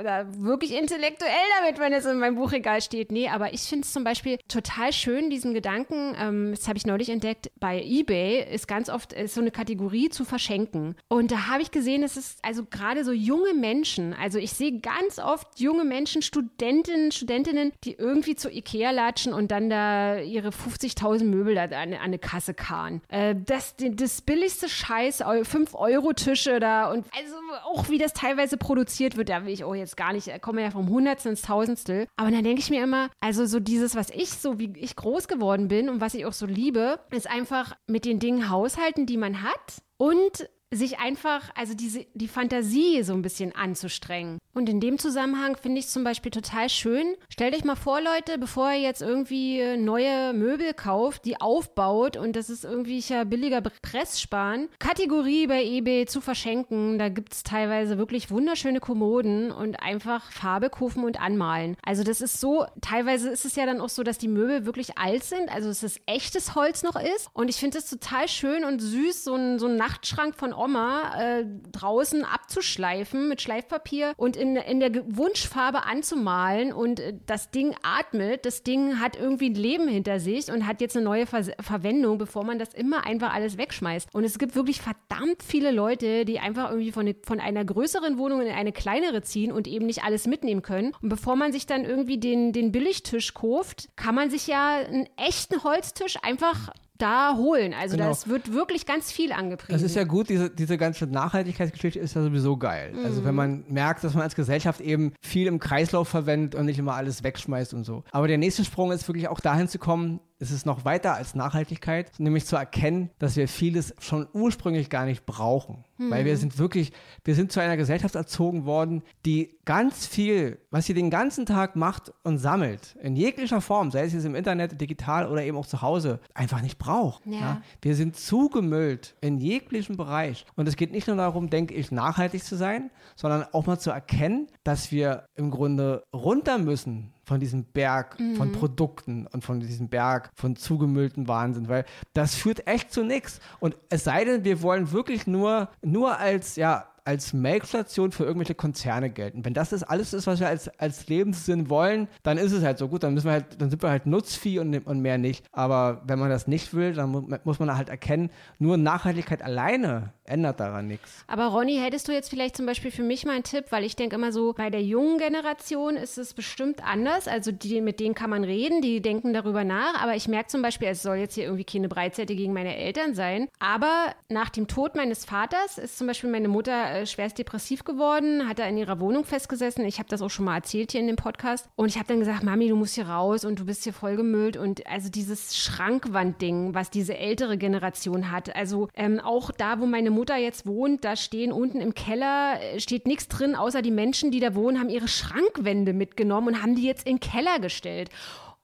[0.00, 3.12] oder wirklich intellektuell damit, wenn es in meinem Buchregal steht.
[3.12, 6.86] Nee, aber ich finde es zum Beispiel total schön, diesen Gedanken, ähm, das habe ich
[6.86, 10.96] neulich entdeckt, bei Ebay ist ganz oft ist so eine Kategorie zu verschenken.
[11.08, 14.80] Und da habe ich gesehen, es ist also gerade so junge Menschen, also ich sehe
[14.80, 20.48] ganz oft junge Menschen, Studentinnen, Studentinnen, die irgendwie zu Ikea latschen und dann da ihre
[20.48, 23.02] 50.000 Möbel an, an eine Kasse karren.
[23.08, 29.30] Äh, das, das billigste Scheiß, 5-Euro-Tische da und also auch wie das teilweise produziert wird,
[29.30, 32.06] da will ich auch jetzt gar nicht, da kommen wir ja vom Hundertstel ins Tausendstel.
[32.16, 35.28] Aber dann denke ich mir immer, also so dieses, was ich, so wie ich groß
[35.28, 39.16] geworden bin und was ich auch so liebe, ist einfach mit den Dingen haushalten, die
[39.16, 44.38] man hat und sich einfach, also diese, die Fantasie so ein bisschen anzustrengen.
[44.52, 47.14] Und in dem Zusammenhang finde ich es zum Beispiel total schön.
[47.28, 52.16] Stellt euch mal vor, Leute, bevor ihr jetzt irgendwie äh, neue Möbel kauft, die aufbaut
[52.16, 54.68] und das ist irgendwie ja billiger Press sparen.
[54.78, 56.98] Kategorie bei eBay zu verschenken.
[56.98, 61.76] Da gibt es teilweise wirklich wunderschöne Kommoden und einfach Farbe kaufen und anmalen.
[61.84, 64.98] Also das ist so, teilweise ist es ja dann auch so, dass die Möbel wirklich
[64.98, 67.30] alt sind, also dass es echtes Holz noch ist.
[67.32, 71.12] Und ich finde es total schön und süß, so ein, so ein Nachtschrank von Oma
[71.18, 77.74] äh, draußen abzuschleifen mit Schleifpapier und in, in der Wunschfarbe anzumalen und äh, das Ding
[77.82, 81.38] atmet, das Ding hat irgendwie ein Leben hinter sich und hat jetzt eine neue Ver
[81.60, 84.08] Verwendung, bevor man das immer einfach alles wegschmeißt.
[84.12, 88.40] Und es gibt wirklich verdammt viele Leute, die einfach irgendwie von, von einer größeren Wohnung
[88.42, 90.92] in eine kleinere ziehen und eben nicht alles mitnehmen können.
[91.00, 95.08] Und bevor man sich dann irgendwie den, den Billigtisch kauft, kann man sich ja einen
[95.16, 97.72] echten Holztisch einfach da holen.
[97.74, 98.08] Also Genau.
[98.08, 99.72] das wird wirklich ganz viel angepriesen.
[99.72, 102.92] Das ist ja gut, diese, diese ganze Nachhaltigkeitsgeschichte ist ja sowieso geil.
[103.04, 106.78] Also wenn man merkt, dass man als Gesellschaft eben viel im Kreislauf verwendet und nicht
[106.78, 108.04] immer alles wegschmeißt und so.
[108.10, 111.34] Aber der nächste Sprung ist wirklich auch dahin zu kommen, es ist noch weiter als
[111.34, 115.84] Nachhaltigkeit, nämlich zu erkennen, dass wir vieles schon ursprünglich gar nicht brauchen.
[116.00, 116.92] Weil wir sind wirklich,
[117.24, 121.74] wir sind zu einer Gesellschaft erzogen worden, die ganz viel, was sie den ganzen Tag
[121.74, 125.66] macht und sammelt, in jeglicher Form, sei es jetzt im Internet, digital oder eben auch
[125.66, 127.26] zu Hause, einfach nicht braucht.
[127.26, 127.62] Ja.
[127.82, 130.46] Wir sind zugemüllt in jeglichem Bereich.
[130.54, 133.90] Und es geht nicht nur darum, denke ich, nachhaltig zu sein, sondern auch mal zu
[133.90, 139.88] erkennen, dass wir im Grunde runter müssen von diesem Berg von Produkten und von diesem
[139.88, 143.40] Berg von zugemüllten Wahnsinn, weil das führt echt zu nichts.
[143.60, 148.54] Und es sei denn, wir wollen wirklich nur, nur als, ja, als Melkstation für irgendwelche
[148.54, 149.44] Konzerne gelten.
[149.44, 152.76] Wenn das das alles ist, was wir als, als Lebenssinn wollen, dann ist es halt
[152.76, 155.46] so gut, dann müssen wir halt, dann sind wir halt Nutzvieh und, und mehr nicht.
[155.52, 160.12] Aber wenn man das nicht will, dann mu muss man halt erkennen, nur Nachhaltigkeit alleine
[160.28, 161.24] ändert daran nichts.
[161.26, 163.96] Aber Ronny, hättest du jetzt vielleicht zum Beispiel für mich mal einen Tipp, weil ich
[163.96, 167.28] denke immer so, bei der jungen Generation ist es bestimmt anders.
[167.28, 170.00] Also die, mit denen kann man reden, die denken darüber nach.
[170.02, 173.14] Aber ich merke zum Beispiel, es soll jetzt hier irgendwie keine Breitseite gegen meine Eltern
[173.14, 173.48] sein.
[173.58, 178.48] Aber nach dem Tod meines Vaters ist zum Beispiel meine Mutter äh, schwerst depressiv geworden,
[178.48, 179.84] hat da in ihrer Wohnung festgesessen.
[179.84, 181.68] Ich habe das auch schon mal erzählt hier in dem Podcast.
[181.76, 184.56] Und ich habe dann gesagt, Mami, du musst hier raus und du bist hier vollgemüllt.
[184.56, 188.54] Und also dieses Schrankwandding, was diese ältere Generation hat.
[188.54, 192.80] Also ähm, auch da, wo meine Mutter jetzt wohnt, da stehen unten im Keller, äh,
[192.80, 196.74] steht nichts drin, außer die Menschen, die da wohnen, haben ihre Schrankwände mitgenommen und haben
[196.74, 198.10] die jetzt in den Keller gestellt.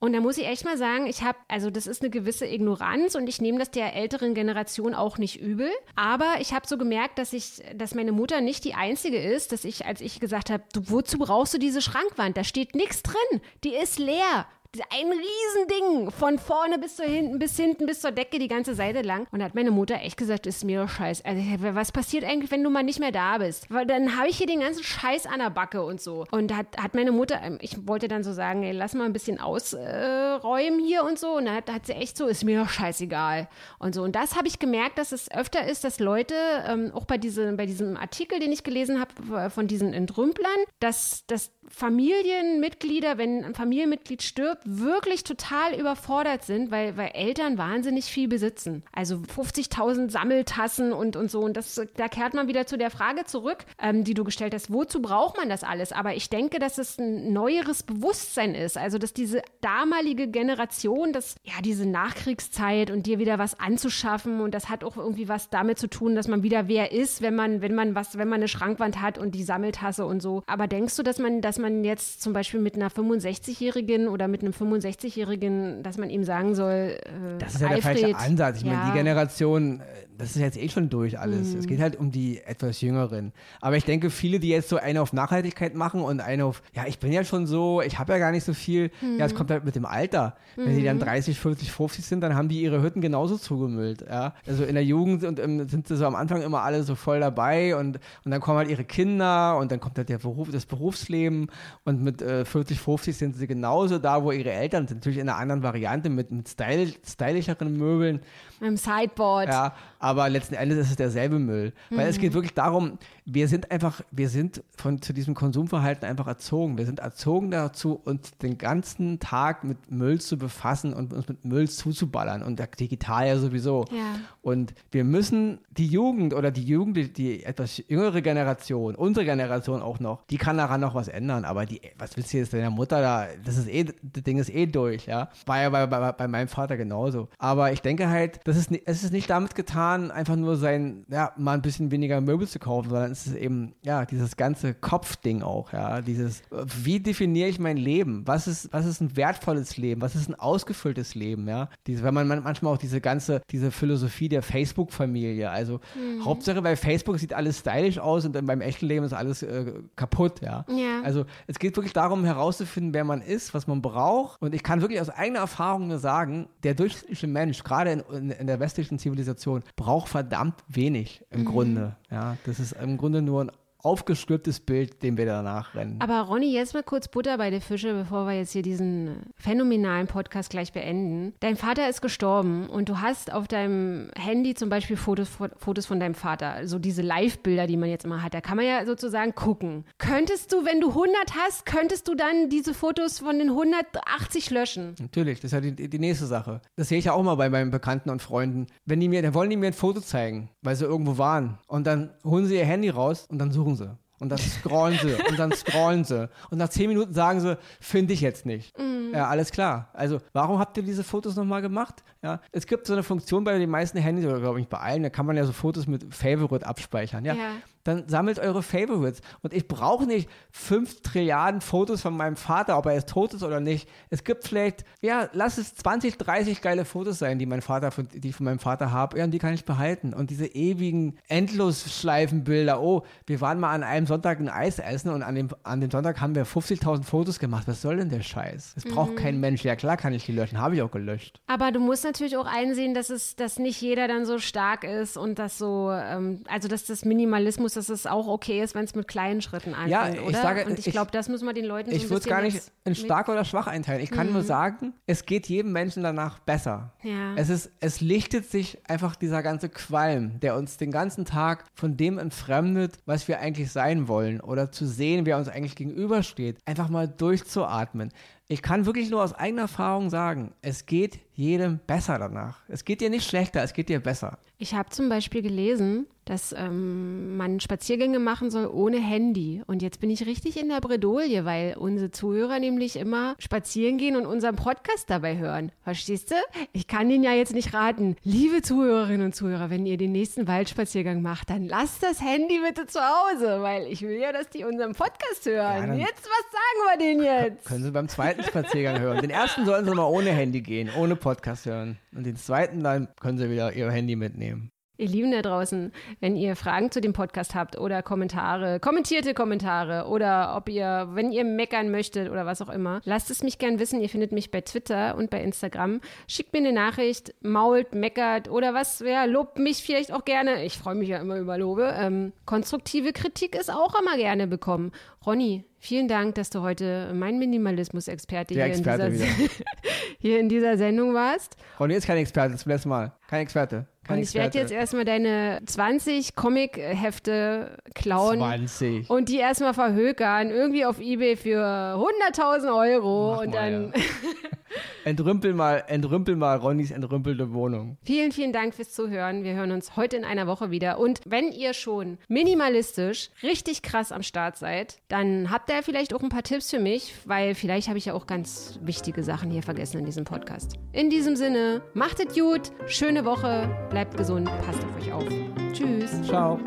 [0.01, 3.15] Und da muss ich echt mal sagen, ich habe, also das ist eine gewisse Ignoranz
[3.15, 5.71] und ich nehme das der älteren Generation auch nicht übel.
[5.97, 9.65] Aber ich habe so gemerkt, dass ich, dass meine Mutter nicht die einzige ist, dass
[9.65, 12.37] ich, als ich gesagt habe, wozu brauchst du diese Schrankwand?
[12.37, 13.41] Da steht nichts drin.
[13.63, 14.47] Die ist leer
[14.91, 19.03] ein Riesending von vorne bis zu hinten, bis hinten, bis zur Decke, die ganze Seite
[19.03, 19.27] lang.
[19.31, 21.25] Und hat meine Mutter echt gesagt, ist mir doch scheiß.
[21.25, 21.43] Also,
[21.75, 23.71] was passiert eigentlich, wenn du mal nicht mehr da bist?
[23.71, 26.27] Weil dann habe ich hier den ganzen Scheiß an der Backe und so.
[26.31, 29.13] Und hat, hat meine Mutter, ähm, ich wollte dann so sagen, ey, lass mal ein
[29.13, 31.37] bisschen ausräumen äh, hier und so.
[31.37, 33.49] Und da hat, hat, sie echt so, ist mir doch scheißegal.
[33.79, 34.03] Und so.
[34.03, 36.35] Und das habe ich gemerkt, dass es öfter ist, dass Leute,
[36.67, 41.25] ähm, auch bei, diese, bei diesem Artikel, den ich gelesen habe, von diesen Entrümplern, dass,
[41.27, 48.29] dass Familienmitglieder, wenn ein Familienmitglied stirbt, wirklich total überfordert sind, weil, weil Eltern wahnsinnig viel
[48.29, 48.85] besitzen.
[48.93, 51.41] Also 50.000 Sammeltassen und, und so.
[51.41, 54.73] Und das, da kehrt man wieder zu der Frage zurück, ähm, die du gestellt hast,
[54.73, 55.91] wozu braucht man das alles?
[55.91, 58.79] Aber ich denke, dass es ein neueres Bewusstsein ist.
[58.79, 64.55] Also, dass diese damalige Generation, dass ja diese Nachkriegszeit und dir wieder was anzuschaffen und
[64.55, 67.63] das hat auch irgendwie was damit zu tun, dass man wieder wer ist, wenn man,
[67.63, 70.45] wenn man was, wenn man eine Schrankwand hat und die Sammeltasse und so.
[70.47, 74.43] Aber denkst du, dass man, dass man jetzt zum Beispiel mit einer 65-Jährigen oder mit
[74.43, 78.59] einem 65-Jährigen, dass man ihm sagen soll, äh, Das ist ja Alfred, der falsche Ansatz.
[78.59, 78.73] Ich ja.
[78.73, 79.85] meine, die Generation, äh,
[80.19, 81.53] das ist jetzt eh schon durch alles.
[81.53, 81.59] Mhm.
[81.59, 83.33] Es geht halt um die etwas Jüngeren.
[83.61, 86.85] Aber ich denke, viele, die jetzt so eine auf Nachhaltigkeit machen und eine auf, ja,
[86.87, 88.91] ich bin ja schon so, ich habe ja gar nicht so viel.
[89.01, 89.19] Mhm.
[89.19, 90.37] Ja, es kommt halt mit dem Alter.
[90.57, 90.67] Mhm.
[90.67, 94.05] Wenn die dann 30, 40, 50 sind, dann haben die ihre Hütten genauso zugemüllt.
[94.09, 94.35] Ja?
[94.47, 97.21] Also in der Jugend und, um, sind sie so am Anfang immer alle so voll
[97.21, 100.67] dabei und, und dann kommen halt ihre Kinder und dann kommt halt der Beruf, das
[100.67, 101.44] Berufsleben
[101.85, 104.99] und mit äh, 40, 50 sind sie genauso da, wo ihre Eltern sind.
[104.99, 108.21] Natürlich in einer anderen Variante mit, mit styl, stylischeren Möbeln.
[108.61, 109.49] Mit dem Sideboard.
[109.49, 111.73] Ja, aber letzten Endes ist es derselbe Müll.
[111.89, 111.97] Mhm.
[111.97, 112.35] Weil es geht mhm.
[112.35, 116.77] wirklich darum, wir sind einfach, wir sind von, zu diesem Konsumverhalten einfach erzogen.
[116.77, 121.43] Wir sind erzogen dazu, uns den ganzen Tag mit Müll zu befassen und uns mit
[121.47, 123.87] Müll zuzuballern und digital ja sowieso.
[123.93, 124.21] Ja.
[124.43, 129.81] Und wir müssen die Jugend oder die Jugend, die, die etwas jüngere Generation, unsere Generation
[129.81, 131.47] auch noch, die kann daran noch was ändern.
[131.47, 134.51] Aber die, was willst du jetzt deiner Mutter da, das ist eh, das Ding ist
[134.51, 135.31] eh durch, ja.
[135.47, 137.29] War ja bei, bei, bei meinem Vater genauso.
[137.39, 141.05] Aber ich denke halt, das ist, es ist nicht damit getan, Jahren einfach nur sein,
[141.09, 144.75] ja, mal ein bisschen weniger Möbel zu kaufen, sondern es ist eben, ja, dieses ganze
[144.75, 146.43] Kopfding auch, ja, dieses,
[146.83, 148.23] wie definiere ich mein Leben?
[148.27, 150.01] Was ist, was ist ein wertvolles Leben?
[150.01, 151.69] Was ist ein ausgefülltes Leben, ja?
[151.87, 156.25] Diese, wenn man manchmal auch diese ganze, diese Philosophie der Facebook-Familie, also mhm.
[156.25, 159.73] Hauptsache bei Facebook sieht alles stylisch aus und dann beim echten Leben ist alles äh,
[159.97, 160.65] kaputt, ja?
[160.69, 161.03] ja.
[161.03, 164.81] Also es geht wirklich darum herauszufinden, wer man ist, was man braucht und ich kann
[164.81, 168.99] wirklich aus eigener Erfahrung nur sagen, der durchschnittliche Mensch, gerade in, in, in der westlichen
[168.99, 171.45] Zivilisation, braucht verdammt wenig im mhm.
[171.45, 171.97] Grunde.
[172.11, 173.53] Ja, das ist im Grunde nur ein
[173.85, 175.97] aufgestülptes Bild, dem wir danach rennen.
[176.01, 180.07] Aber Ronny, jetzt mal kurz Butter bei den Fische, bevor wir jetzt hier diesen phänomenalen
[180.07, 181.35] Podcast gleich beenden.
[181.41, 186.01] Dein Vater ist gestorben und du hast auf deinem Handy zum Beispiel Fotos, Fotos von
[186.01, 188.35] deinem Vater, so also diese Live-Bilder, die man jetzt immer hat.
[188.35, 189.85] Da kann man ja sozusagen gucken.
[189.99, 194.95] Könntest du, wenn du 100 hast, könntest du dann diese Fotos von den 180 löschen?
[195.01, 196.61] Natürlich, das ist ja die, die nächste Sache.
[196.77, 198.67] Das sehe ich ja auch mal bei meinen Bekannten und Freunden.
[198.87, 201.59] Wenn die mir, dann wollen die mir ein Foto zeigen, weil sie irgendwo waren.
[201.67, 203.99] Und dann holen sie ihr Handy raus und dann suchen suchen sie.
[204.21, 206.31] Und dann scrollen sie und dann scrollen sie.
[206.51, 208.79] Und nach zehn Minuten sagen sie, finde ich jetzt nicht.
[208.79, 209.11] Mhm.
[209.13, 209.91] Ja, alles klar.
[209.93, 212.05] Also, warum habt ihr diese Fotos nochmal gemacht?
[212.23, 215.03] Ja, es gibt so eine Funktion bei den meisten Handys, oder glaube ich bei allen,
[215.03, 217.25] da kann man ja so Fotos mit Favorite abspeichern.
[217.25, 217.35] Ja.
[217.35, 217.51] ja
[217.85, 219.21] dann sammelt eure Favorites.
[219.43, 223.43] Und ich brauche nicht fünf Trilliarden Fotos von meinem Vater, ob er jetzt tot ist
[223.43, 223.89] oder nicht.
[224.11, 228.09] Es gibt vielleicht, ja, lass es 20, 30 geile Fotos sein, die mein Vater, von,
[228.13, 229.19] die ich von meinem Vater habe.
[229.19, 230.15] Ja, und die kann ich behalten.
[230.15, 232.81] Und diese ewigen Endlosschleifenbilder.
[232.81, 235.91] Oh, wir waren mal an einem Sonntag ein Eis essen und an dem, an dem
[235.91, 237.69] Sonntag haben wir 50.000 Fotos gemacht.
[237.69, 238.77] Was soll denn der Scheiß?
[238.91, 239.17] Braucht mhm.
[239.17, 239.63] kein Mensch.
[239.63, 240.59] Ja, klar kann ich die löschen.
[240.59, 241.41] Habe ich auch gelöscht.
[241.47, 245.19] Aber du musst natürlich auch einsehen, dass es, dass nicht jeder dann so stark ist
[245.19, 248.85] und dass so, ähm, also dass das Minimalismus Minimalismus, dass es auch okay ist, wenn
[248.85, 250.43] es mit kleinen Schritten anfängt, Ja, ich oder?
[250.43, 252.43] sage- Und ich ich- glaube, das muss man den Leuten so Ich würde es gar
[252.43, 254.03] nicht in stark oder schwach einteilen.
[254.03, 256.93] Ich kann nur sagen, es geht jedem Menschen danach besser.
[257.03, 257.35] Ja.
[257.37, 261.97] Es, ist, es lichtet sich einfach dieser ganze Qualm, der uns den ganzen Tag von
[261.97, 266.89] dem entfremdet, was wir eigentlich sein wollen oder zu sehen, wer uns eigentlich gegenübersteht, einfach
[266.89, 268.11] mal durchzuatmen.
[268.49, 272.61] Ich kann wirklich nur aus eigener Erfahrung sagen, es geht jedem besser danach.
[272.69, 274.39] Es geht dir nicht schlechter, es geht dir besser.
[274.57, 279.63] Ich habe zum Beispiel gelesen, dass ähm, man Spaziergänge machen soll ohne Handy.
[279.67, 284.17] Und jetzt bin ich richtig in der Bredouille, weil unsere Zuhörer nämlich immer spazieren gehen
[284.17, 285.71] und unseren Podcast dabei hören.
[285.83, 286.37] Verstehst du?
[286.73, 288.17] Ich kann Ihnen ja jetzt nicht raten.
[288.23, 292.87] Liebe Zuhörerinnen und Zuhörer, wenn ihr den nächsten Waldspaziergang macht, dann lasst das Handy bitte
[292.87, 295.89] zu Hause, weil ich will ja, dass die unseren Podcast hören.
[295.89, 297.67] dann- jetzt, was sagen wir denen jetzt?
[297.67, 299.21] Können Sie beim zweiten Spaziergang hören.
[299.21, 301.99] Den ersten sollen Sie mal ohne Handy gehen, ohne Podcast hören.
[302.15, 304.71] Und den zweiten, dann können Sie wieder Ihr Handy mitnehmen.
[304.97, 310.07] Ihr Lieben da draußen, wenn ihr Fragen zu dem Podcast habt oder Kommentare, kommentierte Kommentare
[310.07, 313.81] oder ob ihr, wenn ihr meckern möchtet oder was auch immer, lasst es mich gern
[313.81, 314.01] wissen.
[314.01, 316.01] Ihr findet mich bei Twitter und bei Instagram.
[316.29, 320.65] Schickt mir eine Nachricht, mault, meckert oder was, ja, lobt mich vielleicht auch gerne.
[320.65, 321.93] Ich freue mich ja immer über Lobe.
[321.99, 324.93] Ähm, konstruktive Kritik ist auch immer gerne bekommen.
[325.27, 329.13] Ronny, vielen Dank, dass du heute mein Minimalismus-Experte hier, in Experte
[330.19, 331.57] hier in dieser Sendung warst.
[331.79, 333.13] Ronny ist kein Experte, zum letzten Mal.
[333.29, 333.87] Kein Experte.
[334.03, 339.11] Kein Und ich werde jetzt erstmal deine 20 Comic-Hefte klauen 20.
[339.11, 343.33] und die erstmal verhökern, irgendwie auf Ebay für 100.000 Euro.
[343.33, 343.93] Mach und mal, dann
[345.05, 347.99] Entrümpel mal, entrümpel mal Ronnys entrümpelte Wohnung.
[348.05, 349.45] vielen, vielen Dank fürs Zuhören.
[349.45, 350.99] Wir hören uns heute in einer Woche wieder.
[350.99, 356.23] Und wenn ihr schon minimalistisch richtig krass am Start seid, dann habt ihr vielleicht auch
[356.23, 359.63] ein paar Tipps für mich, weil vielleicht habe ich ja auch ganz wichtige Sachen hier
[359.63, 360.79] vergessen in diesem Podcast.
[360.93, 365.25] In diesem Sinne, macht es gut, schöne Woche, bleibt gesund, passt auf euch auf.
[365.73, 366.23] Tschüss.
[366.23, 366.59] Ciao.